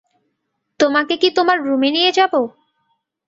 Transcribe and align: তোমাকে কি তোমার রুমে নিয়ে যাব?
তোমাকে 0.79 1.13
কি 1.17 1.29
তোমার 1.31 1.57
রুমে 1.63 1.89
নিয়ে 1.91 2.11
যাব? 2.11 2.33